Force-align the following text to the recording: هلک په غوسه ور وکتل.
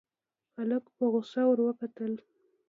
هلک 0.55 0.85
په 0.97 1.03
غوسه 1.11 1.41
ور 1.47 1.59
وکتل. 1.67 2.13